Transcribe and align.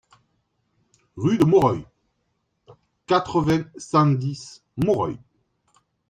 Rue 1.15 1.37
de 1.37 1.43
Moreuil, 1.45 1.85
quatre-vingts, 3.05 3.69
cent 3.77 4.07
dix 4.07 4.63
Moreuil 4.75 5.19